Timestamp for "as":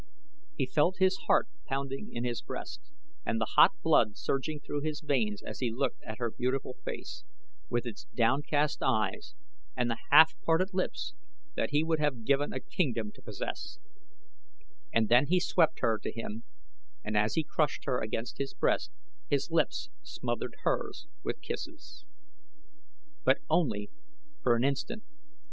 5.43-5.59, 17.15-17.35